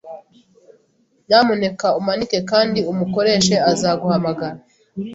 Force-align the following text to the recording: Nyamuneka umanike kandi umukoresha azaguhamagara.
Nyamuneka 1.27 1.87
umanike 1.99 2.37
kandi 2.51 2.79
umukoresha 2.91 3.55
azaguhamagara. 3.71 4.57